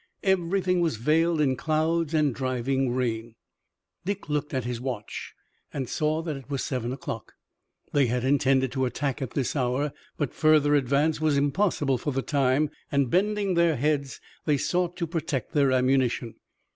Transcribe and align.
Everything 0.23 0.81
was 0.81 0.95
veiled 0.95 1.39
in 1.39 1.55
clouds 1.55 2.11
and 2.11 2.33
driving 2.33 2.91
rain. 2.91 3.35
Dick 4.03 4.29
looked 4.29 4.51
at 4.51 4.63
his 4.63 4.81
watch, 4.81 5.35
and 5.71 5.87
saw 5.87 6.23
that 6.23 6.35
it 6.35 6.49
was 6.49 6.63
seven 6.63 6.91
o'clock. 6.91 7.33
They 7.93 8.07
had 8.07 8.23
intended 8.23 8.71
to 8.71 8.85
attack 8.85 9.21
at 9.21 9.35
this 9.35 9.55
hour, 9.55 9.93
but 10.17 10.33
further 10.33 10.73
advance 10.73 11.21
was 11.21 11.37
impossible 11.37 11.99
for 11.99 12.11
the 12.13 12.23
time, 12.23 12.71
and, 12.91 13.11
bending 13.11 13.53
their 13.53 13.75
heads, 13.75 14.19
they 14.45 14.57
sought 14.57 14.97
to 14.97 15.05
protect 15.05 15.53
their 15.53 15.71
ammunition. 15.71 16.33